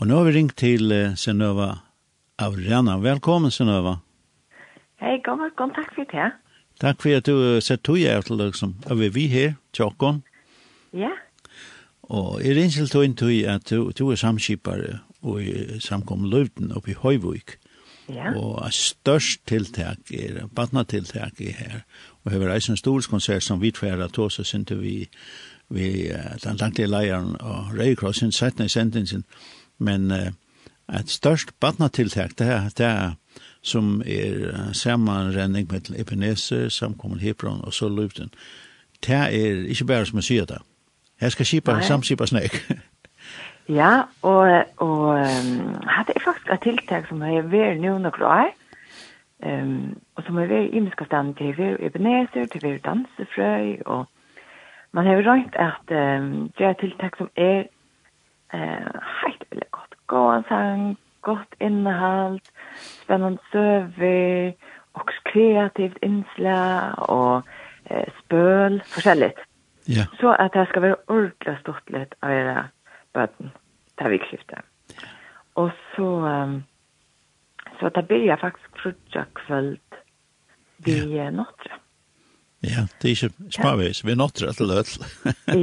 Og 0.00 0.06
nå 0.08 0.16
har 0.16 0.24
vi 0.24 0.30
ringt 0.32 0.54
til 0.56 0.92
uh, 0.96 1.12
Senøva 1.12 1.74
Avrena. 2.40 2.94
Velkommen, 3.04 3.52
Senøva. 3.52 3.98
Hei, 4.96 5.18
god, 5.26 5.50
kom, 5.58 5.74
takk 5.76 5.90
for 5.92 6.08
det. 6.08 6.30
Takk 6.80 7.02
for 7.04 7.18
at 7.18 7.28
du 7.28 7.34
uh, 7.36 7.58
sett 7.60 7.82
tog 7.84 7.98
jeg 8.00 8.24
til 8.24 8.40
deg 8.40 8.56
som 8.56 8.72
er 8.88 9.12
vi 9.12 9.26
her, 9.28 9.58
tjokken. 9.76 10.22
Ja. 10.96 11.12
Og 12.08 12.40
jeg 12.40 12.56
ringer 12.56 12.78
til 12.78 12.88
tog 12.94 13.12
tog 13.20 13.34
at 13.52 13.68
du, 13.68 13.92
du 13.92 14.06
er 14.08 14.16
samskipare 14.16 15.02
og 15.20 15.42
i 15.44 15.80
samkom 15.84 16.24
løvden 16.32 16.72
oppe 16.72 16.94
i 16.94 16.96
Høyvøyk. 16.96 17.58
Ja. 18.08 18.32
Og 18.40 18.72
størst 18.72 19.44
tiltak 19.46 20.08
er, 20.16 20.46
badnatiltak 20.48 21.44
er 21.44 21.60
her. 21.60 21.78
Og 22.24 22.32
her 22.32 22.48
er 22.48 22.56
en 22.56 22.80
storskonsert 22.80 23.44
som 23.44 23.60
vi 23.60 23.70
tverra 23.70 24.08
tog, 24.08 24.32
så 24.32 24.48
synte 24.48 24.80
vi, 24.80 25.10
vi 25.68 26.08
den 26.40 26.56
langtige 26.56 26.88
leieren 26.88 27.36
og 27.36 27.76
Røykrossen, 27.76 28.32
17. 28.32 28.68
sentensen, 28.68 29.28
Men 29.80 30.12
uh, 30.14 30.28
et 30.94 31.10
størst 31.10 31.56
badnatiltak, 31.60 32.36
det 32.38 32.52
er 32.52 32.68
det 32.76 32.86
er 32.86 33.10
som 33.62 34.02
er 34.06 34.72
sammanrenning 34.72 35.68
med 35.72 35.90
Ebenezer, 35.98 36.68
samkommer 36.68 37.18
Hebron 37.18 37.64
og 37.64 37.72
så 37.72 37.88
Løvden. 37.88 38.30
Det 39.06 39.16
er 39.16 39.66
ikke 39.68 39.84
bare 39.84 40.06
som 40.06 40.16
jeg 40.16 40.24
sier 40.24 40.44
det. 40.44 40.58
Jeg 41.20 41.32
skal 41.32 41.46
skipa, 41.46 41.80
samskipa 41.80 42.26
snakk. 42.26 42.56
ja, 43.80 44.02
og, 44.22 44.64
og 44.76 45.00
um, 45.08 45.74
hadde 45.86 46.12
jeg 46.14 46.22
faktisk 46.24 46.52
et 46.52 46.60
tiltak 46.62 47.08
som 47.08 47.20
har 47.20 47.42
vært 47.52 47.80
nå 47.80 47.98
noen 47.98 48.22
år, 48.24 48.54
um, 49.44 49.96
og 50.16 50.24
som 50.24 50.40
har 50.40 50.48
vært 50.48 50.72
i 50.72 50.80
miskastand 50.80 51.34
til 51.36 51.52
å 51.52 51.58
være 51.58 51.82
Ebenezer, 51.90 52.48
til 52.48 52.64
å 52.64 52.68
være 52.68 52.84
dansefrøy, 52.88 53.76
og 53.86 54.06
man 54.92 55.06
har 55.06 55.22
rønt 55.28 55.60
at 55.60 55.92
um, 55.92 56.48
det 56.58 56.66
er 56.66 56.80
tiltak 56.80 57.20
som 57.20 57.28
er 57.36 57.68
eh 58.52 59.00
helt 59.22 59.44
veldig 59.50 59.70
godt. 59.70 59.94
Gåan 60.06 60.44
sang, 60.48 60.98
godt 61.22 61.54
innehalt, 61.60 62.50
spennende 63.02 63.38
søver, 63.52 64.52
og 64.94 65.10
kreativt 65.24 65.98
innslag, 66.02 66.98
og 66.98 67.42
eh, 67.90 68.06
spøl, 68.18 68.82
forskjellig. 68.94 69.32
Ja. 69.88 70.04
Så 70.20 70.36
at 70.38 70.54
det 70.54 70.68
skal 70.68 70.82
være 70.82 71.02
ordentlig 71.08 71.58
stort 71.60 71.90
litt 71.90 72.14
av 72.22 72.30
dere 72.30 72.68
bøten 73.14 73.52
det 74.00 74.06
er 74.06 74.14
vikskiftet. 74.14 74.64
Ja. 74.96 75.08
Og 75.60 75.70
så, 75.92 76.08
um, 76.24 76.62
så 77.80 77.90
det 77.94 78.06
blir 78.08 78.24
jeg 78.24 78.40
faktisk 78.40 78.82
frutja 78.82 79.26
kvöld 79.36 79.78
vi 80.84 80.96
ja. 81.16 81.30
Notre. 81.30 81.76
Ja, 82.64 82.86
det 83.02 83.08
er 83.08 83.16
ikke 83.16 83.50
smavis, 83.52 84.04
vi 84.04 84.14
er 84.14 84.16
Notre 84.16 84.52
til 84.56 84.70
øl. 84.72 84.88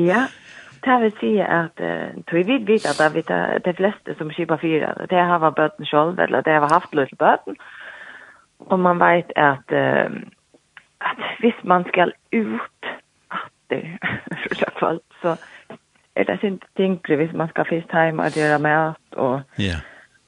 ja, 0.05 0.27
det 0.87 1.01
vil 1.01 1.13
si 1.19 1.31
at 1.43 1.81
uh, 1.83 2.23
tror 2.29 2.43
vi 2.47 2.57
vet 2.67 2.85
at 2.87 3.15
det 3.15 3.29
er 3.29 3.59
de 3.65 3.73
fleste 3.73 4.15
som 4.17 4.31
kjøper 4.31 4.61
fyra, 4.61 4.93
det 5.09 5.17
har 5.29 5.41
vært 5.43 5.55
bøten 5.55 5.85
selv, 5.85 6.19
eller 6.19 6.41
det 6.41 6.53
har 6.53 6.73
haft 6.73 6.95
løs 6.95 7.11
bøten. 7.19 7.57
Og 8.59 8.79
man 8.79 8.99
vet 8.99 9.31
at, 9.35 9.67
uh, 9.71 10.15
at 11.01 11.25
hvis 11.39 11.59
man 11.63 11.85
skal 11.89 12.13
ut 12.33 12.91
atter 13.31 13.83
fra 14.55 14.71
kvalt, 14.79 15.05
så 15.21 15.35
er 16.15 16.23
det 16.23 16.39
sin 16.41 16.61
tinkre 16.77 17.15
hvis 17.15 17.33
man 17.33 17.49
skal 17.49 17.67
fyrst 17.69 17.93
hjem 17.93 18.19
og 18.19 18.39
gjøre 18.39 18.59
mat 18.59 19.19
og 19.27 19.61
yeah. 19.61 19.83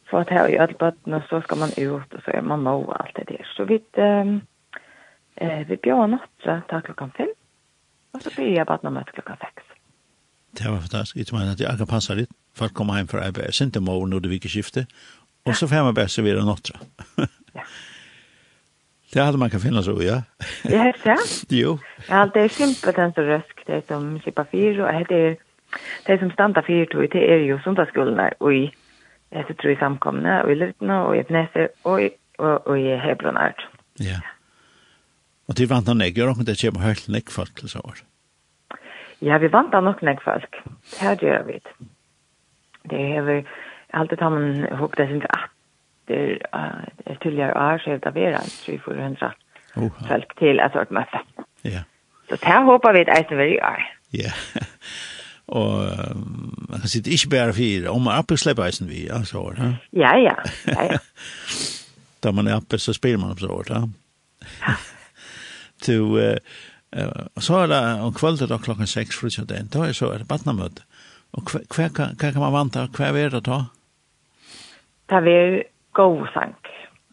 få 0.10 0.24
til 0.30 0.42
å 0.44 0.52
gjøre 0.52 0.78
bøten, 0.80 1.14
og 1.18 1.26
så 1.30 1.42
skal 1.46 1.64
man 1.64 1.74
ut, 1.78 2.14
og 2.14 2.22
så 2.26 2.34
er 2.34 2.46
man 2.46 2.64
nå 2.68 2.76
og 2.84 2.96
alt 3.00 3.16
det 3.18 3.30
der. 3.32 3.46
Så 3.56 3.66
vi, 3.70 3.82
um, 3.98 4.42
eh, 5.42 5.64
vi 5.70 5.76
bjør 5.76 6.06
natt, 6.16 6.32
så 6.44 6.60
tar 6.70 6.86
klokka 6.86 7.10
fem, 7.18 7.34
og 8.14 8.22
så 8.22 8.34
blir 8.36 8.54
jeg 8.58 8.70
bare 8.70 8.94
natt 8.94 9.14
klokka 9.16 9.38
seks. 9.42 9.69
Det 10.58 10.72
var 10.72 10.80
fantastisk. 10.80 11.16
Jeg 11.16 11.40
mener 11.40 11.52
at 11.52 11.60
jeg 11.60 11.78
kan 11.78 11.88
passe 11.88 12.16
litt. 12.16 12.32
Folk 12.56 12.74
kommer 12.74 12.98
hjem 12.98 13.08
fra 13.08 13.26
arbeid. 13.28 13.46
Jeg 13.46 13.54
sendte 13.54 13.82
meg 13.82 13.94
over 13.94 14.08
når 14.08 14.20
det 14.20 14.32
virker 14.32 14.50
skifte. 14.50 14.86
Og 15.46 15.56
så 15.56 15.68
får 15.68 15.76
jeg 15.76 15.86
meg 15.86 15.96
bare 15.96 16.08
servere 16.08 16.46
nåttra. 16.46 16.80
det 19.14 19.22
hade 19.26 19.38
man 19.38 19.50
kan 19.50 19.60
finna 19.60 19.84
så, 19.84 20.02
ja. 20.02 20.22
Det 20.64 20.76
är 20.76 20.96
så. 21.04 21.46
Jo. 21.50 21.80
Ja, 22.10 22.30
det 22.34 22.42
är 22.42 22.50
simpelt 22.50 22.98
en 22.98 23.14
så 23.14 23.22
rösk. 23.22 23.66
Det 23.68 23.88
som 23.88 24.20
kippa 24.20 24.46
fyr 24.52 24.80
och 24.80 25.06
det 25.10 25.16
är 25.16 25.38
det 26.06 26.20
som 26.20 26.32
stannar 26.32 26.62
fyr 26.62 26.86
tog. 26.86 27.10
Det 27.12 27.34
är 27.34 27.38
ju 27.38 27.60
sundagskolorna 27.60 28.32
och 28.40 28.54
i 28.54 28.72
jag 29.30 29.58
tror 29.58 29.72
i 29.72 29.76
samkomna 29.76 30.44
och 30.44 30.52
i 30.52 30.56
Lutna 30.56 31.06
och 31.06 31.16
i 31.16 31.20
Etnese 31.20 31.70
och 31.82 32.02
i, 32.02 32.10
och, 32.38 32.68
och 32.68 32.80
i 32.80 32.96
Hebronart. 32.96 33.68
Ja. 33.94 34.22
Och 35.46 35.56
det 35.56 35.66
vantar 35.66 35.94
negger 35.94 36.30
och 36.30 36.46
det 36.46 36.62
kommer 36.62 36.80
helt 36.80 37.08
nekk 37.08 37.32
folk 37.32 37.56
til 37.56 37.70
så 37.70 37.80
år. 37.80 37.96
Ja. 37.98 38.19
Ja, 39.22 39.38
vi 39.38 39.52
vant 39.52 39.74
av 39.76 39.84
nok 39.84 40.02
nek 40.06 40.22
folk. 40.24 40.62
Det 40.92 41.00
her 41.02 41.16
gjør 41.20 41.44
vi. 41.48 41.60
Det 42.90 43.00
er 43.18 43.26
vi 43.28 43.38
alltid 43.94 44.22
har 44.22 44.30
man 44.30 44.68
ihop 44.72 44.98
det 44.98 45.08
sin 45.08 45.24
at 45.30 45.50
det 46.10 46.40
er 46.52 47.16
tidligere 47.22 47.54
år, 47.54 47.78
så 47.78 47.92
er 47.92 47.98
det 47.98 48.16
vera 48.16 48.42
300 48.66 49.32
folk 50.08 50.36
til 50.40 50.60
et 50.60 50.74
sort 50.74 50.92
møte. 50.92 51.22
Ja. 51.64 51.84
Så 52.30 52.36
det 52.36 52.48
her 52.48 52.64
håper 52.66 52.94
vi 52.94 53.02
et 53.02 53.12
eisen 53.18 53.38
vil 53.38 53.52
gjøre. 53.58 53.86
Ja. 54.14 54.32
Og 55.60 55.86
man 56.70 56.80
kan 56.80 56.90
sitte 56.90 57.10
ikke 57.10 57.30
bare 57.30 57.54
fire, 57.54 57.90
om 57.90 58.02
man 58.02 58.14
er 58.14 58.24
oppe 58.24 58.38
slipper 58.38 58.64
eisen 58.64 58.90
vi, 58.90 59.06
ja, 59.06 59.24
så 59.24 59.54
Ja, 59.94 60.18
ja, 60.18 60.36
ja, 60.68 60.84
ja. 60.84 60.98
Da 62.24 62.32
man 62.32 62.48
er 62.48 62.56
oppe, 62.56 62.78
så 62.78 62.94
spiller 62.94 63.20
man 63.20 63.32
opp 63.32 63.40
så 63.40 63.48
år, 63.48 63.66
ja. 63.70 63.82
Ja. 64.68 64.74
uh, 65.94 66.36
Eh 66.94 67.28
så 67.40 67.64
er 67.64 67.68
det 67.68 68.02
om 68.02 68.14
kvöldet 68.14 68.52
og 68.52 68.62
klokka 68.62 68.86
6 68.86 69.20
frutja 69.20 69.44
den, 69.44 69.68
da 69.68 69.88
er 69.88 69.94
så 69.94 70.12
er 70.14 70.18
det 70.18 70.28
badnamøte. 70.28 70.84
Og 71.34 71.44
hva 71.76 71.90
kan 71.94 72.42
man 72.42 72.54
vanta, 72.54 72.88
hva 72.88 73.12
er 73.14 73.30
det 73.30 73.46
da? 73.46 73.60
Det 75.10 75.18
er 75.28 75.64
god 75.94 76.28
sang. 76.34 76.56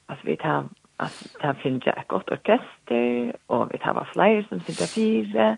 Altså 0.08 0.24
vi 0.24 0.36
tar 0.36 0.64
Altså, 0.98 1.28
det 1.42 1.56
finnes 1.62 1.86
jeg 1.86 1.94
et 1.98 2.08
godt 2.08 2.30
orkester, 2.32 3.32
og 3.48 3.68
vi 3.72 3.78
tar 3.78 4.08
flere 4.12 4.44
som 4.48 4.60
sitter 4.60 4.86
fire, 4.94 5.56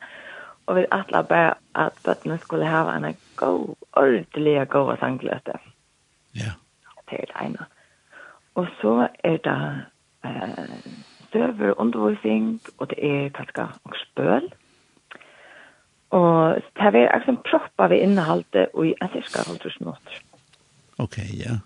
og 0.67 0.77
vi 0.77 0.85
atler 0.93 1.23
bare 1.23 1.55
at 1.75 1.93
bøttene 2.05 2.39
skulle 2.39 2.67
ha 2.67 2.97
en 2.97 3.17
god, 3.37 3.77
ordentlig 3.93 4.69
god 4.69 4.97
sangløte. 4.99 5.53
Ja. 6.35 6.53
Det 7.11 7.21
er 7.21 7.27
det 7.31 7.47
ene. 7.47 7.67
Og 8.55 8.67
så 8.81 9.09
er 9.25 9.37
det 9.47 9.85
eh, 10.25 10.59
støver 11.29 11.81
undervisning, 11.81 12.61
og 12.79 12.91
det 12.91 12.99
er 12.99 13.29
kanskje 13.37 13.69
og 13.85 13.95
spøl. 14.03 14.49
Og 16.11 16.55
det 16.57 16.95
er 17.03 17.11
akkurat 17.13 17.45
propp 17.45 17.85
av 17.85 17.93
innehalte 17.93 18.69
i 18.85 18.95
en 18.97 19.13
cirka 19.13 19.45
halvtrus 19.47 19.77
minutter. 19.81 20.23
Ok, 20.99 21.19
ja. 21.37 21.59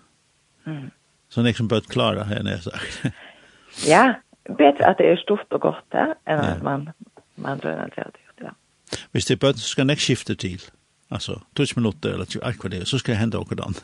Mm. 0.65 0.91
Så 1.29 1.41
det 1.41 1.47
er 1.47 1.55
ikke 1.55 1.69
bare 1.69 1.89
klare 1.89 2.25
her 2.25 2.43
når 2.43 2.51
jeg 2.51 2.63
sagt. 2.67 3.05
ja, 3.93 4.03
bedre 4.47 4.89
at 4.89 4.99
det 4.99 5.07
er 5.09 5.17
stort 5.21 5.47
og 5.51 5.61
godt 5.61 5.95
ja, 5.97 6.11
enn 6.27 6.39
at 6.43 6.57
ja. 6.57 6.63
man, 6.63 6.89
man 7.35 7.63
drønner 7.63 7.89
til 7.95 8.11
det 8.13 8.45
ja. 8.45 8.51
Hvis 9.11 9.25
det 9.25 9.35
er 9.35 9.47
bøtt, 9.47 9.59
så 9.59 9.67
skal 9.67 9.89
jeg 9.89 10.03
skifte 10.03 10.35
til. 10.35 10.61
Altså, 11.11 11.39
20 11.55 11.79
minutter 11.79 12.13
eller 12.13 12.25
20 12.25 12.43
akkurat, 12.43 12.87
så 12.87 12.97
skal 12.97 13.13
jeg 13.13 13.19
hente 13.19 13.39
åker 13.39 13.55
den. 13.55 13.75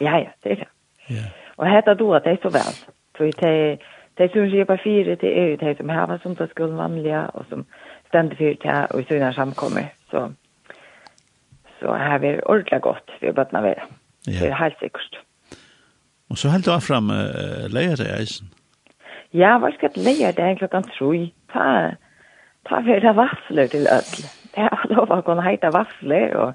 Ja, 0.00 0.16
ja, 0.18 0.30
det 0.44 0.52
er 0.52 0.56
det. 0.62 0.68
Ja. 1.10 1.26
Og 1.56 1.70
hette 1.70 1.94
du 1.94 2.12
at 2.14 2.24
det 2.24 2.32
er 2.32 2.42
så 2.42 2.52
vel. 2.52 2.78
For 3.16 3.24
det 3.24 3.50
er 3.50 3.76
Det 4.18 4.30
som 4.32 4.48
skjer 4.48 4.64
på 4.64 4.76
fire, 4.84 5.14
det 5.14 5.38
er 5.38 5.46
jo 5.50 5.56
det 5.56 5.76
som 5.76 5.88
här 5.88 6.18
som 6.22 6.36
tar 6.36 6.46
skulden 6.46 6.76
vanlige, 6.76 7.26
og 7.34 7.44
som 7.48 7.66
stender 8.08 8.36
för 8.36 8.54
det 8.62 8.86
og 8.90 9.00
i 9.00 9.04
sina 9.04 9.32
samkommer. 9.32 9.92
Så, 10.10 10.32
så 11.80 11.94
här 11.94 12.14
är 12.14 12.18
det 12.18 12.42
ordentligt 12.42 12.82
gott 12.82 13.10
för 13.20 13.32
bötterna 13.32 13.60
vara. 13.60 13.82
Ja. 14.26 14.40
Det 14.40 14.48
er 14.48 14.54
helt 14.54 14.78
sikkert. 14.78 15.18
Og 16.30 16.38
så 16.38 16.48
höll 16.48 16.62
du 16.62 16.80
frem 16.80 17.10
uh, 17.10 17.68
leier 17.70 17.96
dig 17.96 18.20
eisen? 18.20 18.50
Ja, 19.30 19.58
var 19.58 19.70
ska 19.70 19.86
jag 19.86 19.96
lejer 19.96 20.32
dig 20.32 20.56
klokken 20.58 20.82
tre? 20.82 21.30
Ta, 21.52 21.90
ta 22.68 22.82
for 22.82 23.00
det 23.00 23.16
vafflor 23.16 23.66
til 23.66 23.86
ødel. 23.98 24.24
Det 24.54 24.62
er 24.64 24.86
lov 24.88 25.10
å 25.10 25.20
kunne 25.20 25.42
heite 25.42 25.70
vafflor. 25.72 26.36
og 26.36 26.54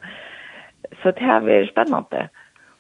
så 1.04 1.12
det 1.12 1.22
er 1.22 1.50
är 1.50 1.68
spännande. 1.72 2.30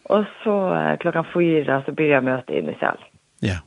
Och 0.03 0.25
så 0.43 0.73
uh, 0.73 0.97
klockan 0.97 1.25
fyra 1.33 1.83
så 1.85 1.91
börjar 1.91 2.13
jeg 2.13 2.23
møte 2.23 2.53
inn 2.53 2.69
i 2.69 2.77
sal. 2.79 2.97
Ja 3.41 3.57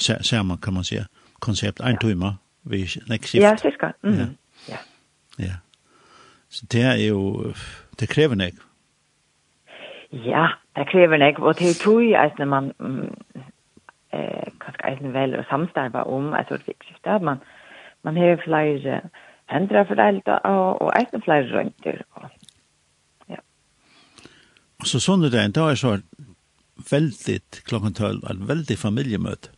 samma 0.00 0.56
kan 0.56 0.74
man 0.74 0.84
säga 0.84 1.06
koncept 1.38 1.80
en 1.80 1.96
timme 1.96 2.36
vi 2.62 2.86
next 3.06 3.30
shift. 3.30 3.42
Ja, 3.42 3.56
cirka. 3.56 3.92
Mm. 4.02 4.18
Ja. 4.18 4.26
ja. 4.68 4.76
Ja. 5.36 5.54
Så 6.48 6.66
det 6.66 6.82
är 6.82 6.96
ju 6.96 7.52
det 7.98 8.06
kräver 8.06 8.36
nek. 8.36 8.54
Ja, 10.10 10.48
det 10.76 10.84
kräver 10.84 11.18
nek 11.18 11.38
och 11.38 11.54
det 11.54 11.76
tror 11.76 12.02
jeg 12.02 12.24
at 12.24 12.38
når 12.38 12.44
man 12.44 12.72
eh 14.12 14.50
kanske 14.60 14.82
eisen 14.88 15.12
väl 15.12 15.34
och 15.34 15.44
samstarva 15.44 16.02
om 16.02 16.34
alltså 16.34 16.56
det 16.56 16.68
viktigste 16.68 17.10
at 17.10 17.22
man 17.22 17.38
man 18.04 18.16
har 18.16 18.36
flere 18.44 19.00
hendra 19.46 19.84
foreldre 19.84 20.38
och 20.38 20.82
och 20.82 20.92
eisen 20.98 21.22
flere 21.22 21.42
runt 21.42 21.86
og 21.86 22.28
ja. 23.28 23.36
Och 24.80 24.86
så 24.86 25.00
sånn 25.00 25.22
det 25.22 25.34
er 25.34 25.44
en 25.44 25.52
dag 25.52 25.78
så 25.78 25.98
väldigt 26.90 27.62
klockan 27.64 27.94
12 27.94 28.24
ett 28.30 28.48
väldigt 28.48 28.78
familjemöte. 28.78 29.48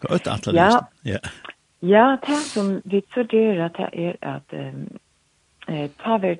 Godt 0.00 0.26
atlet. 0.26 0.54
Ja. 0.54 0.70
Ja. 1.04 1.18
Ja, 1.82 2.16
det 2.26 2.36
som 2.36 2.82
vi 2.84 3.02
studerer 3.10 3.68
det 3.68 3.88
er 3.92 4.14
at 4.22 4.52
eh 5.68 5.90
ta 6.04 6.16
vi 6.16 6.36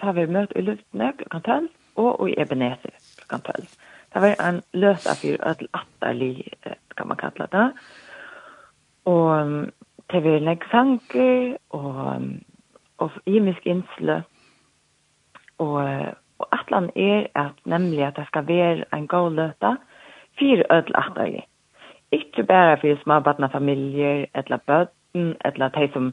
ta 0.00 0.12
vi 0.12 0.26
møt 0.26 0.52
i 0.56 0.60
luftene 0.60 1.12
kan 1.30 1.42
ta 1.42 1.60
og 1.96 2.28
i 2.30 2.34
ebeneser 2.38 2.90
kan 3.30 3.40
ta. 3.40 3.52
Det 4.14 4.22
var 4.22 4.48
en 4.48 4.62
løs 4.72 5.06
affyr 5.06 5.36
öll 5.40 5.68
atterlig 5.72 6.52
kan 6.96 7.08
man 7.08 7.16
kalla 7.16 7.46
det. 7.52 7.72
Og 9.04 9.46
det 10.12 10.24
var 10.24 10.36
en 10.36 10.48
eksanker 10.48 11.56
og 11.70 12.22
og 12.98 13.10
imisk 13.26 13.66
innsle. 13.66 14.22
Og 15.58 16.14
og 16.38 16.48
atlan 16.52 16.90
er 16.96 17.26
at 17.34 17.52
nemlig 17.64 18.04
at 18.04 18.16
det 18.16 18.26
skal 18.26 18.48
være 18.48 18.84
en 18.94 19.08
god 19.08 19.30
løta, 19.30 19.76
fyr 20.38 20.62
ødel 20.70 20.92
atterlig 20.94 21.46
ikke 22.16 22.44
bare 22.44 22.76
for 22.80 23.02
småbartene 23.02 23.48
familier, 23.52 24.26
eller 24.34 24.58
bøtten, 24.66 25.34
eller 25.44 25.68
de 25.68 25.88
som 25.92 26.12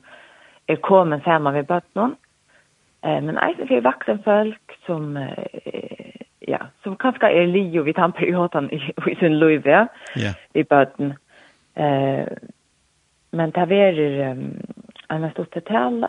er 0.67 0.75
kommet 0.75 1.23
sammen 1.23 1.53
ved 1.53 1.63
bøtten, 1.63 2.15
eh, 3.05 3.23
men 3.23 3.37
også 3.37 3.67
for 3.67 3.81
vaksen 3.81 4.23
folk 4.23 4.75
som, 4.85 5.17
eh, 5.17 6.21
ja, 6.47 6.57
som 6.83 6.97
kanskje 6.97 7.31
er 7.31 7.45
li 7.45 7.77
og 7.79 7.85
vidt 7.85 7.97
han 7.97 8.11
perioden 8.11 8.69
i, 8.71 8.81
i 9.11 9.15
sin 9.19 9.39
liv, 9.39 9.61
ja, 9.65 9.85
yeah. 10.17 10.35
i 10.55 10.63
bøtten. 10.63 11.13
Eh, 11.75 12.27
men 13.31 13.51
det 13.51 13.71
er 13.71 14.31
um, 14.31 14.61
en 15.11 15.31
stort 15.31 15.57
tale, 15.67 16.07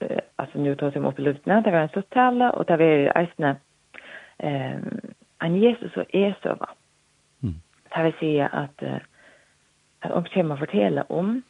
eh, 0.00 0.18
altså 0.38 0.58
nu 0.58 0.74
tar 0.74 0.90
som 0.90 1.04
opp 1.04 1.18
i 1.18 1.22
luftene, 1.22 1.62
det 1.64 1.74
er 1.74 1.82
en 1.82 1.88
stort 1.88 2.12
tale, 2.12 2.52
og 2.54 2.68
det 2.68 2.80
er 2.80 3.12
eisende 3.18 3.56
eh, 4.38 4.78
en 5.42 5.62
Jesus 5.62 5.96
og 5.96 6.06
Esøva. 6.14 6.70
Mm 6.70 6.76
Det 7.94 8.02
vill 8.04 8.12
säga 8.20 8.46
att 8.46 8.82
uh, 8.82 8.96
att 10.00 10.10
om 10.10 10.24
kommer 10.24 10.56
fortälla 10.56 11.02
om 11.02 11.42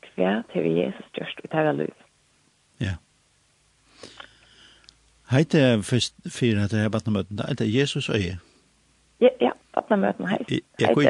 kvar 0.00 0.42
till 0.52 0.66
Jesus 0.66 1.04
just 1.12 1.40
ut 1.44 1.52
här 1.52 1.72
liv. 1.72 1.94
Ja. 2.78 2.96
Heite 5.30 5.82
først 5.82 6.14
fyrir 6.28 6.64
at 6.64 6.72
jeg 6.72 6.90
batt 6.90 7.06
møten, 7.06 7.36
det 7.36 7.60
er 7.60 7.70
Jesus 7.80 8.08
og 8.08 8.20
jeg. 8.20 8.38
Ja, 9.20 9.28
ja, 9.40 9.50
batt 9.74 9.90
møten. 9.98 10.28
Ja, 10.80 10.92
hvor 10.92 11.02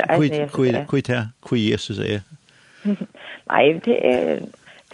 er 1.10 1.26
hvor 1.48 1.56
Jesus 1.56 1.98
øye? 1.98 2.22
Nei, 3.50 3.64
det 3.84 3.98
er, 4.06 4.40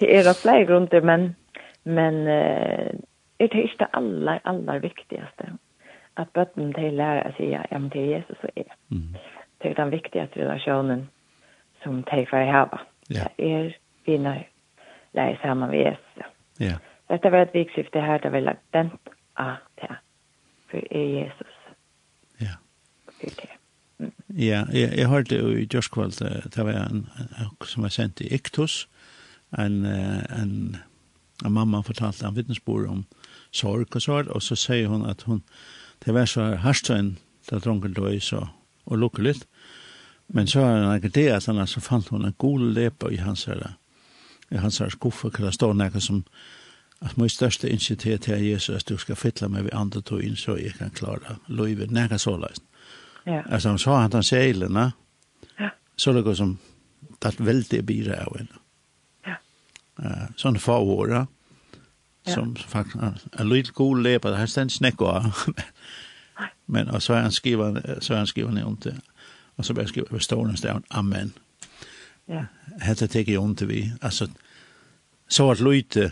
det 0.01 0.17
er 0.17 0.29
av 0.29 0.39
flere 0.39 0.67
grunner, 0.67 1.01
men, 1.05 1.37
men 1.85 2.15
det 2.25 3.51
er 3.51 3.63
ikke 3.63 3.85
det 3.85 3.91
aller, 3.93 4.39
aller 4.45 4.79
viktigste. 4.79 5.53
At 6.17 6.33
bøtten 6.35 6.73
til 6.75 6.95
lærer 6.95 7.31
å 7.31 7.35
si, 7.37 7.51
ja, 7.51 7.63
men 7.73 7.91
det 7.93 8.03
er 8.03 8.17
Jesus 8.17 8.47
jeg. 8.57 8.67
Mm 8.89 9.15
det 9.63 9.69
är 9.69 9.75
den 9.75 9.91
viktigaste 9.91 10.41
relationen 10.41 11.09
som 11.83 12.03
de 12.03 12.27
får 12.27 12.53
hava. 12.53 12.81
Ja. 13.09 13.29
Det 13.37 13.53
är 13.53 13.77
vinner 14.05 14.49
lära 15.13 15.37
samman 15.43 15.71
vid 15.71 15.81
Jesus. 15.81 16.25
Ja. 16.59 16.79
Detta 17.07 17.31
var 17.31 17.39
ett 17.39 17.55
vikskifte 17.55 18.01
här 18.01 18.19
där 18.19 18.31
vi 18.31 18.41
lagt 18.41 18.61
den 18.71 18.91
av 19.35 19.57
det 19.75 19.97
för 20.71 20.93
er 20.93 21.23
Jesus. 21.23 21.55
Ja. 22.39 22.57
För 23.21 23.27
det. 23.27 23.49
Ja, 24.27 24.67
jeg, 24.73 24.93
jeg 24.97 25.09
hørte 25.09 25.37
jo 25.37 25.49
i 25.53 25.67
Gjørskvald, 25.67 26.23
det 26.55 26.65
var 26.65 26.73
en, 26.73 27.09
som 27.65 27.83
var 27.83 27.93
sendt 27.93 28.21
i 28.21 28.35
Iktus, 28.35 28.89
en, 29.59 29.85
en, 29.85 30.77
en 31.45 31.53
mamma 31.53 31.83
fortalte 31.83 32.27
en 32.27 32.37
vittnesbord 32.37 32.87
om 32.87 33.05
sorg 33.53 33.95
og 33.95 34.03
sorg, 34.03 34.31
og 34.31 34.43
så 34.43 34.57
sier 34.57 34.89
hun 34.89 35.05
at 35.05 35.23
hun, 35.23 35.43
det 36.05 36.15
var 36.15 36.25
så 36.25 36.55
hardt 36.57 36.91
en, 36.91 37.19
da 37.51 37.59
dronken 37.59 37.93
døy, 37.93 38.21
så 38.21 38.47
og 38.91 39.03
och 39.03 39.19
litt. 39.19 39.47
Men 40.29 40.47
så 40.47 40.61
er 40.61 40.81
det 40.81 40.95
ikke 40.97 41.21
det 41.21 41.31
att 41.31 41.47
han 41.47 41.59
alltså 41.59 41.81
fant 41.81 42.09
hun 42.09 42.25
en 42.25 42.35
god 42.39 42.61
lepe 42.75 43.13
i 43.13 43.17
hans 43.17 43.45
her, 43.45 43.75
i 44.51 44.57
hans 44.57 44.79
her 44.79 44.89
skuffe, 44.89 45.31
kan 45.31 45.45
det 45.45 45.55
står 45.55 45.73
noe 45.73 46.01
som 46.01 46.25
at 47.01 47.17
min 47.17 47.29
største 47.29 47.69
initiativ 47.69 48.19
til 48.19 48.45
Jesus 48.45 48.77
at 48.77 48.89
du 48.89 48.97
skal 48.97 49.17
fylla 49.17 49.49
meg 49.49 49.65
ved 49.65 49.73
andre 49.73 50.03
och 50.11 50.23
inn 50.23 50.37
så 50.37 50.57
jeg 50.57 50.75
kan 50.79 50.91
klare 50.91 51.37
løyve, 51.49 51.87
noe 51.87 52.19
så 52.19 52.37
läst. 52.37 52.63
Ja. 53.27 53.43
Alltså 53.51 53.69
han 53.69 53.79
sa 53.79 54.03
att 54.03 54.13
han 54.13 54.23
säger 54.23 54.93
Ja. 55.59 55.71
Så 55.97 56.13
det 56.13 56.23
går 56.23 56.35
som 56.35 56.59
det 57.19 57.41
väldigt 57.41 57.85
bira 57.85 58.25
av 58.25 58.39
henne. 58.39 58.59
Ja. 59.27 59.37
Uh, 60.01 60.07
Eh 60.07 60.27
sån 60.37 60.59
förvåra 60.59 61.27
som 62.27 62.57
faktisk 62.57 62.97
er 63.39 63.45
liten 63.45 63.73
god 63.75 64.03
lepa 64.03 64.31
det 64.31 64.37
här 64.37 64.47
ständs 64.47 64.81
näkva. 64.81 65.33
Men 66.67 66.91
och 66.91 67.03
så 67.03 67.15
er 67.15 67.21
han 67.21 67.33
skriver, 67.33 68.01
så 68.01 68.13
er 68.15 68.17
han 68.17 68.27
skrivit 68.27 68.55
ner 68.55 68.69
inte. 68.69 68.95
Och 69.57 69.65
så 69.65 69.75
bara 69.75 69.87
skriver 69.87 70.09
på 70.09 70.19
stående 70.19 70.55
där 70.63 70.81
amen. 70.91 71.33
Ja. 72.27 72.45
Hade 72.81 73.07
det 73.07 73.29
ju 73.29 73.43
inte 73.43 73.67
vi. 73.67 73.93
Alltså 74.03 74.27
så 75.29 75.51
at 75.51 75.61
Leute 75.61 76.11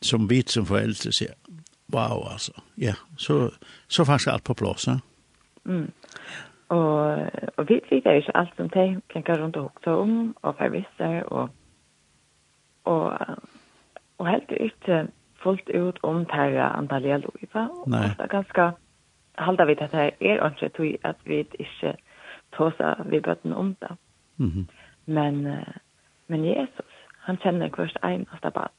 som 0.00 0.28
bit 0.28 0.48
som 0.48 0.66
föräldrar 0.66 1.12
sier, 1.12 1.34
wow 1.86 2.28
alltså. 2.32 2.52
Ja, 2.74 2.94
så 3.16 3.50
så 3.88 4.04
faktisk 4.04 4.28
alt 4.28 4.44
på 4.44 4.54
plass, 4.54 4.86
Ja? 4.86 5.00
Mm. 5.66 5.90
Och 6.68 7.12
och 7.56 7.70
vi 7.70 7.74
vet 7.74 7.92
ju 7.92 7.96
inte 7.96 8.30
allt 8.34 8.56
som 8.56 8.68
de 8.68 9.00
tenker 9.12 9.34
runt 9.34 9.56
och 9.56 9.62
hukte 9.62 9.90
om 9.90 10.34
og 10.42 10.54
forvisser, 10.58 11.32
och 11.32 11.50
och 12.84 13.12
och 14.16 14.26
helt 14.26 14.50
inte 14.50 15.06
fullt 15.42 15.68
ut 15.68 15.98
om 16.02 16.26
terra 16.26 16.68
antallet 16.68 17.24
liva. 17.40 17.68
Och 17.68 17.90
det 17.90 18.16
er 18.18 18.26
ganske 18.26 18.72
halda 19.38 19.64
vi 19.64 19.76
at 19.80 19.92
det 19.92 20.00
er 20.20 20.50
ikke 20.50 20.68
tog 20.68 20.86
at 21.04 21.16
vi 21.24 21.38
ikke 21.38 21.96
tåsa 22.52 22.94
vi 23.06 23.20
bøtten 23.20 23.52
om 23.52 23.74
det. 23.80 23.96
Mm 24.36 24.50
-hmm. 24.50 24.72
Men, 25.06 25.46
uh, 25.46 25.74
men 26.26 26.44
Jesus, 26.44 26.92
han 27.20 27.36
kjenner 27.36 27.68
hvert 27.68 27.98
eneste 28.04 28.50
barn. 28.50 28.70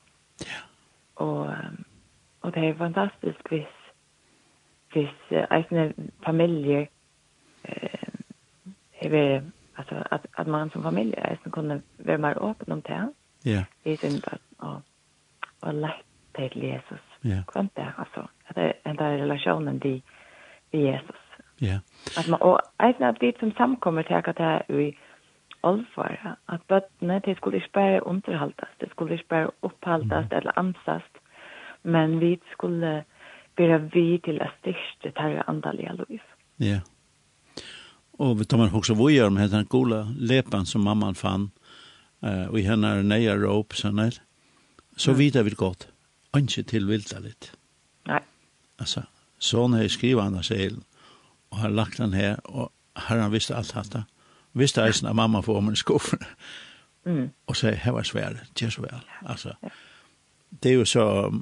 Ja. 0.41 0.59
Og, 1.15 1.55
og 2.41 2.55
det 2.55 2.69
er 2.69 2.77
fantastisk 2.77 3.49
hvis, 3.49 3.73
hvis 4.93 5.15
uh, 5.31 5.37
egne 5.49 5.93
familier 6.25 6.85
eh, 7.63 8.07
er 9.01 9.41
altså 9.77 10.03
at, 10.11 10.27
at 10.37 10.47
man 10.47 10.69
som 10.69 10.83
familie 10.83 11.15
är 11.19 11.49
kunne 11.49 11.81
være 11.97 12.17
mer 12.17 12.37
åpen 12.41 12.71
om 12.71 12.81
det. 12.81 13.13
Ja. 13.45 13.63
I 13.83 13.95
sin 13.95 14.11
inte 14.11 14.37
og, 14.57 14.81
og 15.61 15.73
lett 15.73 16.05
til 16.35 16.63
Jesus. 16.63 17.03
Ja. 17.23 17.43
Kvant 17.47 17.75
det 17.75 17.93
alltså 17.97 18.27
att 18.47 18.55
det 18.55 18.73
er 18.85 18.93
den 18.93 19.21
relasjonen 19.21 19.79
de 19.79 20.01
Jesus. 20.73 21.23
Ja. 21.61 21.67
Yeah. 21.67 21.79
At 22.17 22.27
man, 22.27 22.41
og 22.41 22.59
eisen 22.83 23.03
at 23.03 23.21
vi 23.21 23.33
som 23.39 23.51
samkommer 23.57 24.01
til 24.01 24.13
at 24.13 24.25
det 24.25 24.45
er 24.45 24.61
i 24.81 24.97
olfara, 25.63 26.35
at 26.49 26.61
bøttene, 26.67 27.21
de 27.25 27.35
skulle 27.35 27.57
ikke 27.57 27.73
bare 27.73 28.07
underhaltes, 28.07 28.69
de 28.81 28.89
skulle 28.89 29.13
ikke 29.13 29.27
bare 29.29 29.49
opphaltes 29.61 30.25
mm. 30.31 30.37
eller 30.37 30.59
ansast, 30.59 31.13
men 31.83 32.19
vi 32.19 32.39
skulle 32.51 33.03
bera 33.57 33.77
vi 33.77 34.21
til 34.25 34.37
at 34.41 34.53
styrste 34.59 35.11
terre 35.15 35.49
andalige 35.49 36.05
liv. 36.09 36.19
Ja. 36.59 36.65
Yeah. 36.65 36.81
Og 38.19 38.39
vi 38.39 38.45
tar 38.45 38.57
man 38.57 38.73
också 38.73 38.93
vad 38.93 39.11
gör 39.11 39.29
med 39.29 39.49
den 39.49 39.65
gola 39.65 40.07
lepan 40.17 40.65
som 40.65 40.83
mamman 40.83 41.15
fann 41.15 41.51
eh 42.23 42.47
och 42.47 42.59
i 42.59 42.61
henne 42.61 43.03
nya 43.03 43.35
rope 43.35 43.75
sån 43.75 43.99
här. 43.99 44.13
Så 44.95 45.11
mm. 45.11 45.19
vidare 45.19 45.43
vi 45.43 45.49
gott. 45.49 45.87
Anke 46.31 46.63
till 46.63 46.85
vilda 46.87 47.19
lite. 47.19 47.47
Nei. 48.05 48.19
Alltså 48.77 49.03
Sån 49.39 49.73
har 49.73 49.87
skrivit 49.87 50.23
han 50.23 50.43
sig 50.43 50.71
och 51.49 51.57
har 51.57 51.69
lagt 51.69 51.97
den 51.97 52.13
här 52.13 52.47
och 52.47 52.69
har 52.93 53.17
han 53.17 53.31
visste 53.31 53.57
allt 53.57 53.73
detta. 53.73 54.03
Visste 54.51 54.81
jag 54.81 55.03
när 55.03 55.13
mamma 55.13 55.41
får 55.41 55.61
mig 55.61 55.75
skuffen. 55.75 56.19
Mm. 57.05 57.29
Och 57.45 57.57
säger, 57.57 57.75
här 57.75 57.91
var 57.91 58.03
svär, 58.03 58.43
det 58.53 58.71
så 58.71 58.81
väl. 58.81 58.99
Alltså 59.25 59.55
det 60.49 60.69
är 60.69 60.73
ju 60.73 60.85
så 60.85 61.33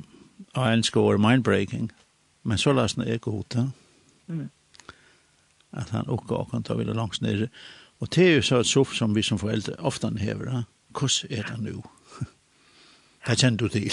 en 0.53 0.83
score 0.83 1.17
mindbreaking. 1.17 1.91
Men 2.41 2.57
så 2.57 2.73
lås 2.73 2.97
är 2.97 3.17
god. 3.17 3.45
Ja? 3.53 3.67
Mm. 4.27 4.49
Att 5.69 5.89
han 5.89 6.07
och 6.07 6.31
och 6.31 6.51
kan 6.51 6.63
ta 6.63 6.75
vilja 6.75 6.93
långs 6.93 7.21
ner. 7.21 7.49
Och 7.97 8.07
det 8.07 8.23
är 8.23 8.29
ju 8.29 8.41
så 8.41 8.59
ett 8.59 8.67
soff 8.67 8.95
som 8.95 9.13
vi 9.13 9.23
som 9.23 9.39
föräldrar 9.39 9.85
ofta 9.85 10.09
hever. 10.09 10.45
Ja? 10.45 10.63
Kus 10.93 11.25
är 11.29 11.43
det 11.43 11.57
nu? 11.57 11.81
det 13.27 13.39
känner 13.39 13.57
du 13.57 13.69
till. 13.69 13.91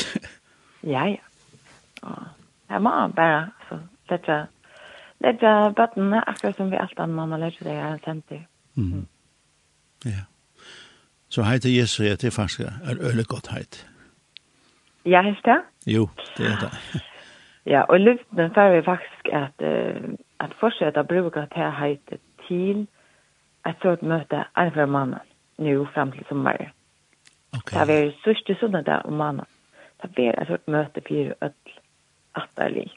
ja, 0.81 1.09
ja. 1.09 1.19
Ja. 2.03 2.25
Jeg 2.73 2.83
må 2.83 2.91
bare 3.17 3.51
altså, 3.61 3.79
lette, 4.11 4.37
lette 5.21 5.51
bøttene, 5.77 6.23
akkurat 6.29 6.57
som 6.57 6.71
vi 6.73 6.81
alt 6.81 6.99
annet 6.99 7.17
mamma 7.17 7.37
lette 7.37 7.65
det 7.65 7.77
her 7.77 7.99
senter. 8.05 8.47
Mm. 8.75 8.93
Mm. 8.93 9.07
Ja. 10.05 10.25
Så 11.29 11.43
heit 11.43 11.63
til 11.63 11.75
Jesu, 11.77 12.03
jeg 12.03 12.19
til 12.19 12.31
faktisk 12.31 12.61
er 12.61 12.97
øyelig 13.01 13.27
godt 13.27 13.49
heit. 13.53 13.87
Ja, 15.07 15.23
helst 15.23 15.45
det? 15.45 15.61
Jo, 15.87 16.09
det 16.37 16.47
er 16.47 16.59
det. 16.65 17.03
ja, 17.73 17.81
og 17.83 18.01
luften 18.01 18.55
får 18.55 18.75
vi 18.75 18.83
faktisk 18.85 19.29
at, 19.33 19.57
uh, 19.61 20.15
at 20.41 20.51
fortsette 20.61 21.01
å 21.01 21.09
bruke 21.13 21.47
til 21.55 21.71
heit 21.81 22.17
til 22.49 22.87
et 23.67 23.77
sånt 23.83 24.03
møte 24.03 24.45
en 24.59 24.73
for 24.75 24.87
mannen, 24.87 25.21
nå 25.59 25.85
frem 25.95 26.13
til 26.13 26.25
sommer. 26.29 26.73
Ok. 27.53 27.71
Det 27.71 27.81
er 27.81 27.91
vi 27.91 28.17
sørste 28.25 28.57
sånn 28.61 28.81
der 28.81 29.05
om 29.05 29.21
mannen. 29.21 29.49
Det 30.03 30.29
er 30.29 30.41
et 30.43 30.49
sånt 30.49 30.69
møte 30.69 31.05
for 31.09 31.37
ødel 31.49 31.79
atterlig. 32.39 32.91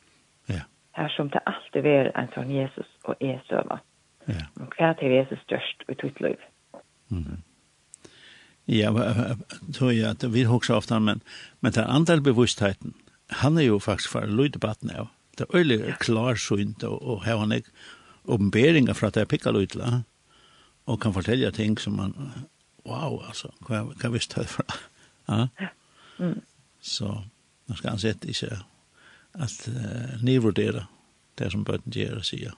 Ja. 0.51 0.63
Her 0.97 1.11
som 1.15 1.29
det 1.29 1.41
alltid 1.49 1.87
er 1.89 2.11
en 2.15 2.31
sånn 2.35 2.51
Jesus 2.53 2.89
og 3.05 3.19
er 3.19 3.41
søva. 3.49 3.81
Ja. 4.27 4.47
Og 4.61 4.73
hva 4.77 4.93
er 4.93 5.17
Jesus 5.19 5.41
størst 5.45 5.85
i 5.89 5.97
tutt 6.01 6.21
liv? 6.23 6.41
Mm. 7.13 7.43
Ja, 8.65 8.89
tror 9.73 9.91
jeg 9.93 10.09
at 10.09 10.25
vi 10.33 10.45
husker 10.49 10.79
ofte, 10.79 10.99
men, 10.99 11.21
men 11.61 11.73
den 11.75 11.85
andre 11.85 12.17
bevisstheten, 12.21 12.95
han 13.29 13.57
er 13.57 13.69
jo 13.69 13.79
faktisk 13.79 14.15
for 14.15 14.25
lyddebatten 14.25 14.89
av. 14.89 15.11
Det 15.37 15.45
er 15.45 15.59
øyelig 15.59 15.99
klar 15.99 16.35
synt, 16.39 16.83
og, 16.83 16.97
og 17.01 17.23
her 17.25 17.37
han 17.37 17.53
ikke 17.53 17.69
åpenberinger 18.25 18.97
fra 18.97 19.11
at 19.11 19.17
jeg 19.17 19.29
pikker 19.29 19.53
lydla, 19.53 20.01
og 20.85 20.99
kan 21.01 21.13
fortelle 21.13 21.51
ting 21.51 21.77
som 21.81 21.97
man, 21.99 22.15
wow, 22.85 23.19
altså, 23.27 23.51
hva, 23.67 23.83
hva 24.01 24.11
visste 24.13 24.41
jeg 24.41 24.49
fra? 24.49 24.65
ja. 25.29 25.69
Mm. 26.17 26.41
Så, 26.81 27.09
nå 27.67 27.75
skal 27.75 27.95
han 27.95 28.01
sette 28.01 28.29
ikke 28.29 28.59
at 29.39 29.67
uh, 29.67 30.23
nedvärdera 30.23 30.85
det 31.37 31.51
som 31.51 31.65
bøtten 31.65 31.91
gjør 31.91 32.21
og 32.21 32.25
sier. 32.25 32.51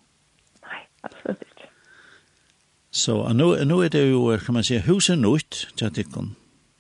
Nej, 0.62 0.88
absolut 1.04 1.42
inte. 1.42 1.70
Så 2.92 3.34
nu, 3.34 3.66
nu 3.66 3.86
är 3.86 3.90
det 3.90 4.06
ju, 4.06 4.40
kan 4.40 4.54
man 4.54 4.64
säga, 4.64 4.82
huset 4.82 5.20
nytt, 5.20 5.68
jag 5.82 5.96
tycker. 5.96 6.30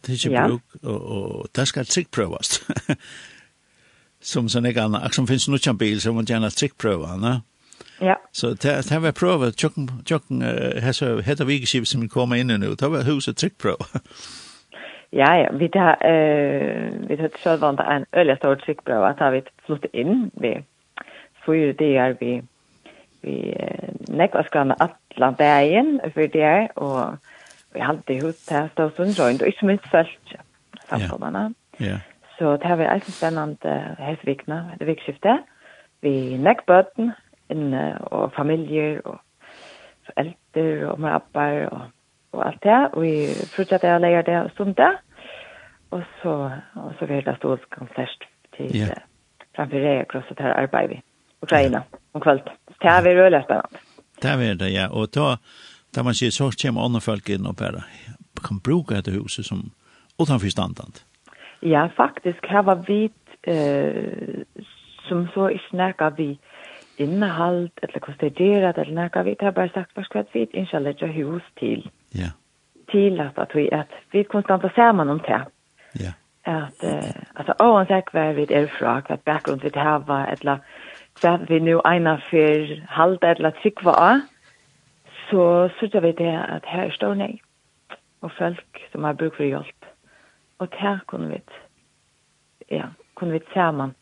Det 0.01 0.11
är 0.11 0.13
inte 0.13 0.29
ja. 0.29 0.47
bruk, 0.47 0.83
och, 0.83 1.01
och 1.01 1.47
det 1.51 1.65
ska 1.65 1.83
trickprövas. 1.83 2.61
som 4.21 4.49
sån 4.49 4.65
här 4.65 4.77
annan, 4.77 5.11
som 5.11 5.27
finns 5.27 5.47
nu 5.47 5.57
en 5.67 5.77
bil 5.77 6.01
så 6.01 6.13
man 6.13 6.25
gärna 6.25 6.49
trickpröva, 6.49 7.15
ne? 7.15 7.41
Ja. 7.99 8.21
Så 8.31 8.53
det 8.53 8.89
har 8.89 8.99
vi 8.99 9.11
prövat, 9.11 9.59
tjocken, 9.59 10.03
tjocken, 10.05 10.41
här 10.41 10.91
så 10.91 11.19
heter 11.19 11.45
vi 11.45 11.85
som 11.85 12.09
kommer 12.09 12.35
in 12.35 12.47
nu, 12.47 12.75
det 12.75 12.87
var 12.87 13.01
huset 13.01 13.37
trickpröva. 13.37 13.85
Ja, 15.17 15.31
ja, 15.33 15.47
vi 15.51 15.67
tar, 15.73 15.97
eh, 16.05 16.91
vi 17.09 17.15
tar 17.17 17.27
til 17.33 17.59
vant 17.61 17.79
en 17.81 18.05
øyelig 18.13 18.37
stor 18.37 18.55
trykkbrøv 18.55 19.03
at 19.03 19.21
vi 19.33 19.41
flyttet 19.65 19.89
inn, 19.93 20.31
vi 20.33 20.51
fyrer 21.45 21.73
dager, 21.73 22.13
vi, 22.19 22.41
vi 23.25 23.37
eh, 23.49 23.95
nekva 24.09 24.43
skanne 24.45 24.75
atlan 24.77 25.33
dagen 25.39 25.99
for 26.13 26.29
dager, 26.33 26.67
og 26.75 27.17
vi 27.73 27.79
halte 27.79 28.13
i 28.13 28.19
hos 28.21 28.43
til 28.45 28.69
stå 28.75 28.91
sånn 28.93 29.15
røynd, 29.17 29.41
og 29.41 29.49
ikke 29.49 29.71
minst 29.71 29.89
følt 29.89 30.35
samkommene. 30.85 31.47
Ja. 31.81 31.97
Så 32.37 32.53
det 32.61 32.69
har 32.69 32.77
vi 32.77 32.85
eisen 32.85 33.17
spennende 33.17 33.73
helsevikene, 33.97 34.59
det 34.77 34.87
vikskiftet. 34.87 35.49
Vi 36.05 36.37
nekk 36.37 36.61
bøten, 36.69 37.11
inne, 37.49 37.97
og 38.13 38.35
familier, 38.37 39.01
og 39.01 39.17
foreldre, 40.05 40.69
og 40.91 41.01
med 41.01 41.09
apper, 41.09 41.65
og, 41.71 41.81
og 42.37 42.47
alt 42.51 42.63
det. 42.63 42.79
Og 42.93 43.01
vi 43.01 43.13
fortsetter 43.55 43.97
å 43.97 44.05
leie 44.05 44.21
det 44.29 44.37
og 44.43 44.53
stund 44.53 44.77
det. 44.77 44.93
Og 45.91 46.03
så 46.21 46.51
og 46.75 46.93
så 46.99 47.05
vil 47.05 47.23
jag 47.25 47.37
stå 47.37 47.57
konsert 47.69 48.27
till 48.57 48.75
yeah. 48.75 48.97
framfor 49.55 49.77
det 49.77 50.05
krosset 50.09 50.39
här 50.39 50.51
arbetar 50.51 50.87
vi. 50.87 51.01
Ukraina 51.41 51.83
om 52.11 52.21
kvällt. 52.21 52.45
Det 52.81 52.87
er 52.87 53.01
vi 53.01 53.15
rødlig 53.15 53.43
spennende. 53.43 53.79
Det 54.21 54.29
er 54.29 54.53
det 54.53 54.73
ja 54.73 54.87
Og 54.89 55.07
da, 55.15 55.37
da 55.95 56.03
man 56.03 56.13
sier 56.13 56.31
så 56.31 56.51
kommer 56.61 56.85
andre 56.85 57.01
folk 57.01 57.29
inn 57.29 57.45
og 57.45 57.55
bare 57.55 57.83
kan 58.47 58.59
bruke 58.59 58.95
dette 58.95 59.11
huset 59.11 59.45
som 59.45 59.71
utenfor 60.19 60.49
standant. 60.49 61.05
Ja, 61.61 61.87
faktisk. 61.97 62.45
Her 62.49 62.61
var 62.61 62.83
vi 62.87 63.11
eh 63.47 64.45
som 65.07 65.27
så 65.33 65.47
ikke 65.47 65.69
snäcka 65.69 66.09
vi 66.09 66.39
innehalt, 66.97 67.79
eller 67.83 67.99
hvordan 67.99 68.33
det 68.37 68.45
gjør 68.45 68.71
det, 68.71 68.81
eller 68.81 69.03
näka 69.03 69.23
vi 69.23 69.35
har 69.41 69.51
bare 69.51 69.69
sagt 69.73 69.95
hva 69.95 70.03
skal 70.03 70.25
vi 70.33 70.47
ikke 70.53 70.79
legge 70.79 71.07
hus 71.07 71.43
til? 71.59 71.89
Ja. 72.15 72.31
Til 72.91 73.19
at, 73.19 73.37
att 73.37 73.55
vi 73.55 73.69
at 73.71 73.87
vi 74.11 74.23
konstant 74.23 74.63
ser 74.75 74.91
man 74.91 75.09
om 75.09 75.19
det. 75.19 75.41
Ja. 75.99 76.13
At, 76.47 76.83
uh, 76.83 77.23
altså, 77.35 77.53
oansett 77.59 78.11
hver 78.11 78.33
vi 78.37 78.47
er 78.49 78.69
fra, 78.79 78.99
hva 79.07 79.17
bakgrunn 79.25 79.63
vi 79.63 79.71
hava, 79.75 80.23
eller 80.31 80.63
hva 81.21 81.37
vi 81.49 81.59
nu 81.59 81.79
eina 81.85 82.17
for 82.29 82.75
halda, 82.95 83.33
eller 83.35 83.55
trykva 83.61 83.91
var 83.91 84.25
så 85.29 85.69
sørger 85.79 85.99
vi 86.01 86.11
det 86.23 86.35
at 86.55 86.63
her 86.65 86.91
står 86.91 87.13
nei, 87.19 87.33
og 88.21 88.31
folk 88.37 88.81
som 88.91 89.03
har 89.03 89.13
bruk 89.13 89.35
for 89.35 89.43
hjelp. 89.43 89.89
Og 90.59 90.67
her 90.79 90.99
kunne 91.07 91.29
vi, 91.29 91.41
ja, 92.71 92.89
kunne 93.15 93.35
vi 93.35 93.41
sammen 93.53 93.93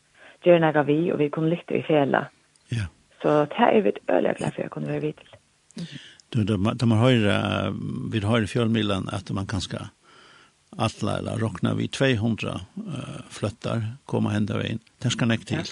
gjøre 0.44 0.62
noe 0.62 0.84
vi, 0.86 0.98
og 1.12 1.18
vi 1.18 1.28
kunne 1.28 1.50
lytte 1.50 1.78
i 1.78 1.82
fjellet. 1.86 2.30
Ja. 2.72 2.86
Så 3.22 3.46
her 3.56 3.72
er 3.72 3.82
vi 3.82 3.92
øyelig 4.10 4.36
glad 4.38 4.54
for 4.54 4.62
jeg 4.62 4.70
kunne 4.70 4.88
være 4.88 5.00
vidt. 5.00 5.24
Du, 6.34 6.42
da, 6.44 6.56
da 6.80 6.86
man 6.86 6.98
hører, 6.98 7.72
vi 8.12 8.22
hører 8.22 8.46
fjølmiddelen 8.46 9.08
at 9.12 9.30
man 9.34 9.46
kan 9.46 9.60
skal 9.60 9.90
alla 10.76 11.18
eller 11.18 11.36
räknar 11.36 11.74
vi 11.74 11.88
200 11.88 12.48
uh, 12.48 12.94
flyttar 13.28 13.82
komma 14.04 14.30
hända 14.30 14.66
in. 14.66 14.78
Det 14.98 15.10
ska 15.10 15.26
näck 15.26 15.44
till. 15.44 15.64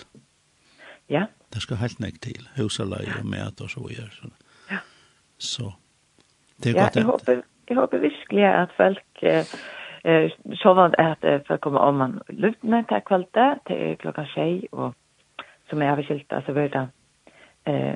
Ja. 1.07 1.27
Det 1.49 1.61
ska 1.61 1.75
helt 1.75 1.99
näck 1.99 2.21
till. 2.21 2.49
Husalaj 2.55 3.13
och 3.21 3.27
mät 3.27 3.61
och 3.61 3.71
så 3.71 3.89
vidare. 3.89 4.11
Så. 4.11 4.27
Ja. 4.71 4.77
Så. 5.39 5.75
Det 6.57 6.71
är 6.71 6.75
ja, 6.75 6.83
gott. 6.85 6.97
Jag 6.97 7.05
hoppas 7.05 7.45
jag 7.67 7.77
hoppas 7.77 8.01
verkligen 8.01 8.55
att 8.55 8.73
folk 8.73 9.23
eh, 9.23 9.45
eh 10.03 10.31
så 10.57 10.75
vant 10.75 10.95
att 10.99 11.25
uh, 11.25 11.41
för 11.47 11.57
komma 11.57 11.81
om 11.81 11.97
man 11.97 12.23
lutna 12.29 12.85
till 12.85 13.01
kvällte 13.07 13.59
till 13.65 13.97
klockan 13.99 14.27
6 14.35 14.73
och 14.73 14.95
som 15.71 15.83
är 15.83 15.91
avskilt 15.91 16.33
alltså 16.33 16.53
väl 16.53 16.87
eh 17.65 17.95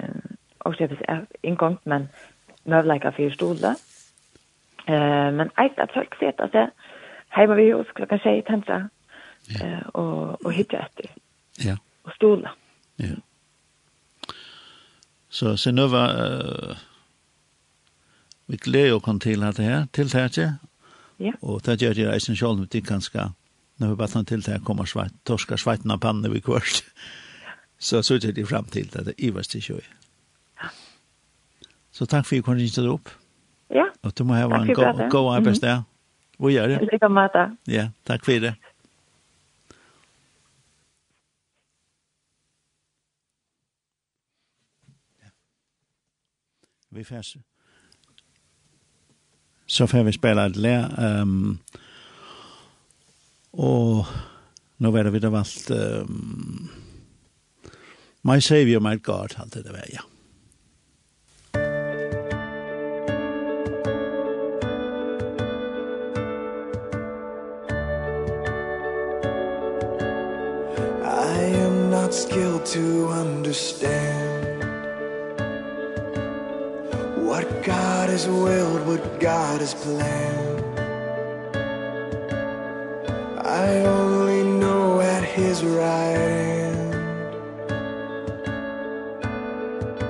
och 0.59 0.75
det 0.79 1.09
är 1.09 1.27
inkomt 1.43 1.85
men 1.85 2.09
lika 2.65 3.13
för 3.13 3.31
stolar. 3.31 3.75
Eh 4.87 5.33
men 5.33 5.51
ett 5.57 5.79
att 5.79 5.93
folk 5.93 6.19
ser 6.19 6.41
att 6.41 6.53
det 6.53 6.71
heima 7.39 7.57
vi 7.59 7.71
hos 7.73 7.91
klokka 7.97 8.19
6 8.25 8.47
tenta 8.47 8.83
ja. 9.55 9.81
og, 9.95 10.37
og 10.45 10.53
hitta 10.53 10.85
etter. 10.87 11.11
Ja. 11.65 11.77
Og 12.05 12.15
stola. 12.17 12.55
Ja. 12.99 13.15
Så 15.29 15.57
Sinova, 15.61 16.05
uh, 16.17 16.79
vi 18.49 18.57
gleder 18.57 18.97
å 18.97 19.03
komme 19.05 19.21
til 19.21 19.45
det 19.45 19.65
her, 19.65 19.87
til 19.93 20.11
dette 20.11 20.55
Ja. 21.19 21.33
Og 21.43 21.65
det 21.67 21.81
gjør 21.83 21.97
det 21.99 22.05
eisen 22.13 22.37
selv 22.39 22.61
om 22.61 22.67
det 22.71 22.85
kan 22.87 23.01
skal, 23.03 23.33
når 23.83 23.89
vi 23.89 23.97
bare 23.99 24.09
tar 24.09 24.23
til 24.23 24.43
det 24.47 24.61
kommer 24.65 24.87
sveit, 24.87 25.15
torska 25.27 25.57
sveiten 25.59 25.91
av 25.91 25.99
pannen 25.99 26.31
vi 26.31 26.41
kvørst. 26.41 26.85
Så 27.79 28.03
så 28.03 28.19
det 28.19 28.47
frem 28.47 28.65
til 28.65 28.87
det, 28.93 29.07
det 29.07 29.15
iverst 29.19 29.55
i 29.55 29.61
kjøy. 29.61 29.83
Ja. 30.63 30.71
Så 31.91 32.07
takk 32.07 32.27
for 32.27 32.37
at 32.37 32.39
du 32.39 32.43
kom 32.47 32.55
ringet 32.55 32.79
opp. 32.87 33.11
Ja. 33.71 33.91
Og 34.03 34.15
du 34.19 34.25
må 34.25 34.35
ha 34.35 34.47
en 34.47 34.75
god 35.11 35.35
arbeidsdag. 35.37 35.75
Mm 35.75 35.83
-hmm. 35.83 35.98
Hvor 36.39 36.51
gjør 36.51 36.69
det? 36.71 36.81
Lykke 36.93 37.09
med 37.11 37.29
det. 37.35 37.47
Ja, 37.67 37.89
takk 38.07 38.25
for 38.25 38.33
det. 38.43 38.55
Vi 46.91 47.05
færs. 47.05 47.37
Så 49.67 49.87
får 49.87 50.03
vi 50.03 50.13
spela 50.13 50.47
et 50.47 50.57
lær. 50.57 50.89
Um, 51.23 51.59
og 53.53 54.07
nå 54.79 54.91
vet 54.91 55.13
vi 55.13 55.21
det 55.21 55.33
valgt 55.33 55.71
um, 55.71 56.71
My 58.25 58.39
Savior, 58.41 58.81
My 58.81 58.97
God, 59.03 59.37
alt 59.39 59.55
det 59.55 59.65
der 59.65 59.73
var, 59.73 59.85
ja. 59.93 60.07
not 72.09 72.15
skilled 72.15 72.65
to 72.65 73.09
understand 73.09 74.65
What 77.29 77.47
God 77.63 78.09
has 78.09 78.27
willed, 78.27 78.87
what 78.87 79.21
God 79.21 79.61
has 79.61 79.75
planned. 79.75 80.79
I 83.47 83.81
only 83.81 84.43
know 84.43 85.01
at 85.03 85.23
his 85.23 85.63
right 85.63 86.17
hand 86.17 86.95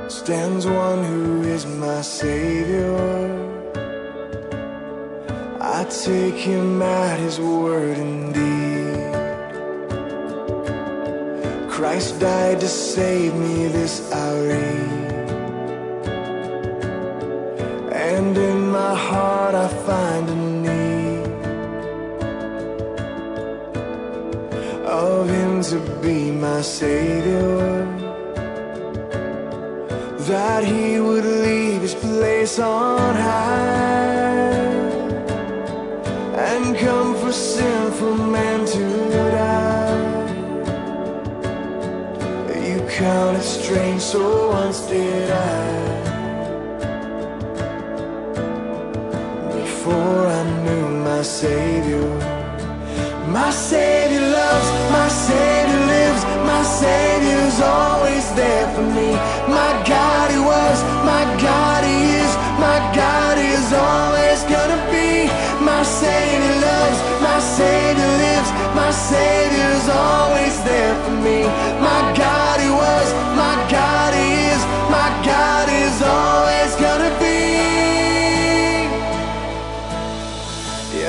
Stands 0.08 0.66
one 0.66 1.02
who 1.04 1.42
is 1.42 1.66
my 1.66 2.00
Savior. 2.02 2.94
I 5.60 5.84
take 5.84 6.36
him 6.36 6.80
at 6.80 7.18
his 7.18 7.40
word 7.40 7.98
indeed. 7.98 8.57
Christ 11.88 12.20
died 12.20 12.60
to 12.60 12.68
save 12.68 13.34
me 13.34 13.66
this 13.68 14.12
hour. 14.12 14.50
And 18.10 18.36
in 18.36 18.70
my 18.70 18.94
heart 18.94 19.54
I 19.54 19.68
find 19.88 20.28
a 20.28 20.36
need 20.66 21.24
Of 24.84 25.30
Him 25.30 25.62
to 25.70 25.78
be 26.02 26.30
my 26.30 26.60
Savior. 26.60 27.86
That 30.28 30.64
He 30.64 31.00
would 31.00 31.24
leave 31.24 31.80
His 31.80 31.94
place 31.94 32.58
on 32.58 33.14
high. 33.16 33.77
counted 42.98 43.42
strange 43.42 44.02
so 44.02 44.48
once 44.48 44.80
did 44.88 45.30
I. 45.30 45.66
Before 49.54 50.26
I 50.26 50.42
knew 50.64 50.88
my 51.06 51.22
Savior. 51.22 52.08
My 53.38 53.50
Savior 53.50 54.24
loves, 54.38 54.68
my 54.90 55.08
Savior 55.08 55.82
lives 55.94 56.22
My 56.52 56.62
Savior's 56.62 57.60
always 57.60 58.26
there 58.34 58.66
for 58.74 58.86
me. 58.98 59.10
My 59.46 59.72
God 59.86 60.26
He 60.34 60.40
was, 60.52 60.78
my 61.12 61.24
God 61.46 61.84
He 61.84 61.98
is 62.22 62.32
My 62.66 62.78
God 63.02 63.38
is 63.38 63.66
always 63.72 64.42
gonna 64.54 64.80
be. 64.90 65.30
My 65.62 65.82
Savior 65.84 66.56
loves, 66.66 66.98
my 67.22 67.38
Savior 67.38 68.10
lives 68.24 68.50
My 68.74 68.90
Savior's 68.90 69.86
always 69.88 70.54
there 70.64 70.94
for 71.04 71.16
me. 71.26 71.38
My 71.86 72.00
God 72.18 72.37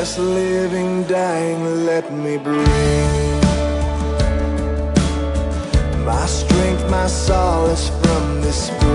precious 0.09 0.17
living 0.17 1.03
dying 1.03 1.85
let 1.85 2.11
me 2.11 2.37
bring 2.37 2.65
my 6.03 6.25
strength 6.25 6.89
my 6.89 7.07
solace 7.07 7.89
from 8.01 8.41
this 8.41 8.67
spirit 8.67 8.88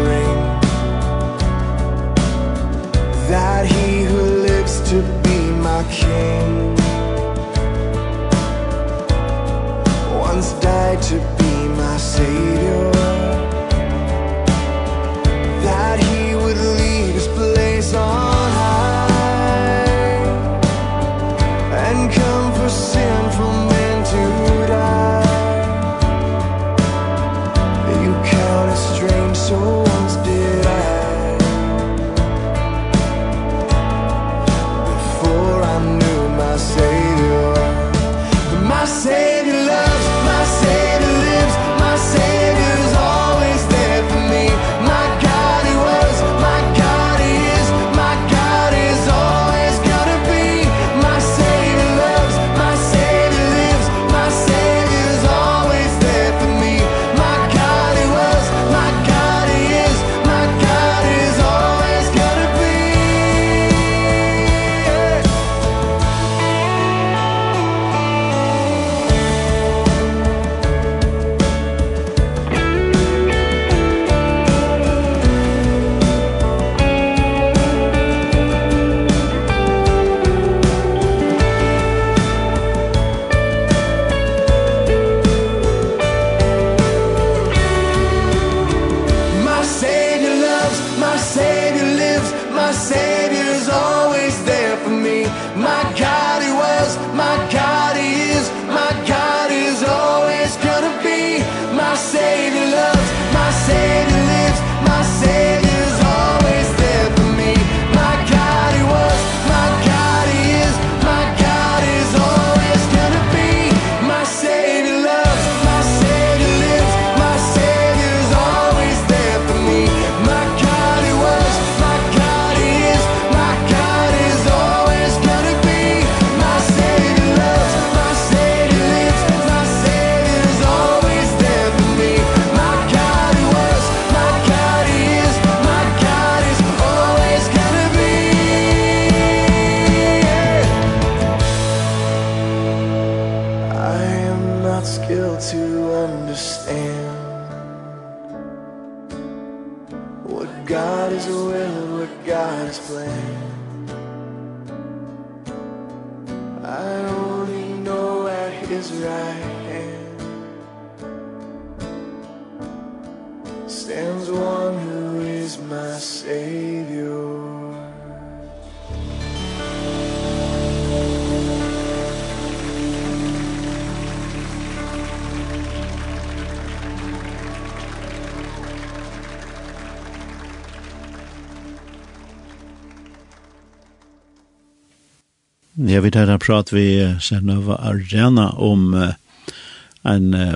Jeg 185.74 186.04
vet 186.04 186.14
her 186.14 186.30
prat 186.38 186.70
vi 186.70 187.02
Sernova 187.18 187.74
Arena 187.82 188.54
om 188.62 188.94
en 188.94 190.34
uh, 190.34 190.54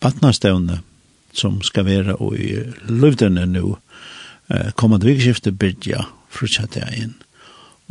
partnerstevne 0.00 0.80
som 1.36 1.60
skal 1.60 1.84
være 1.84 2.16
i 2.32 2.64
løvdene 2.88 3.44
nå. 3.50 3.76
Uh, 4.48 4.72
kommende 4.80 5.04
vikskiftet 5.04 5.60
byrja 5.60 6.08
fortsatte 6.32 6.80
jeg 6.80 6.96
inn. 7.02 7.12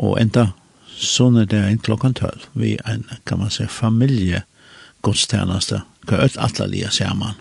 Og 0.02 0.18
enda 0.18 0.58
sånn 0.98 1.38
er 1.44 1.48
det 1.52 1.62
inn 1.70 1.86
klokken 1.86 2.18
tølv. 2.18 2.42
Vi 2.58 2.82
en, 2.90 3.06
kan 3.30 3.38
man 3.44 3.54
si, 3.54 3.70
familiegodstjeneste. 3.70 5.86
Hva 6.10 6.26
er 6.26 6.34
alt 6.42 6.58
alle 6.64 6.90
sammen. 6.96 7.38